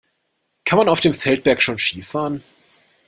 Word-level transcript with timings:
Kann 0.65 0.77
man 0.79 0.89
auf 0.89 0.99
dem 0.99 1.13
Feldberg 1.13 1.61
schon 1.61 1.77
Ski 1.77 2.01
fahren? 2.01 2.41